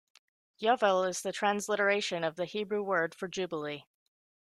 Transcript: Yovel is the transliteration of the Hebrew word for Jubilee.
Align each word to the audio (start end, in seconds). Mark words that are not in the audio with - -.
Yovel 0.59 1.07
is 1.07 1.21
the 1.21 1.31
transliteration 1.31 2.23
of 2.23 2.35
the 2.35 2.45
Hebrew 2.45 2.81
word 2.81 3.13
for 3.13 3.27
Jubilee. 3.27 3.85